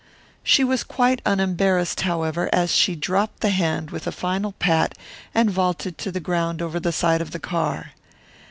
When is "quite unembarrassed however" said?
0.83-2.49